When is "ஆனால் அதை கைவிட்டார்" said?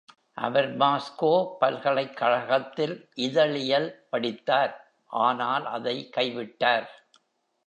5.21-6.89